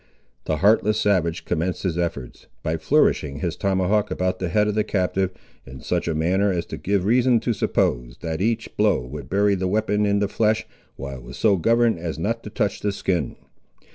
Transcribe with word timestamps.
The 0.45 0.57
heartless 0.57 0.99
savage 0.99 1.45
commenced 1.45 1.83
his 1.83 1.95
efforts, 1.95 2.47
by 2.63 2.77
flourishing 2.77 3.37
his 3.37 3.55
tomahawk 3.55 4.09
about 4.09 4.39
the 4.39 4.49
head 4.49 4.67
of 4.67 4.73
the 4.73 4.83
captive, 4.83 5.31
in 5.63 5.81
such 5.81 6.07
a 6.07 6.15
manner 6.15 6.51
as 6.51 6.65
to 6.73 6.77
give 6.77 7.05
reason 7.05 7.39
to 7.41 7.53
suppose, 7.53 8.17
that 8.21 8.41
each 8.41 8.75
blow 8.77 8.99
would 9.05 9.29
bury 9.29 9.53
the 9.53 9.67
weapon 9.67 10.07
in 10.07 10.17
the 10.17 10.27
flesh, 10.27 10.65
while 10.95 11.17
it 11.17 11.23
was 11.23 11.37
so 11.37 11.55
governed 11.55 11.99
as 11.99 12.17
not 12.17 12.41
to 12.41 12.49
touch 12.49 12.79
the 12.79 12.91
skin. 12.91 13.35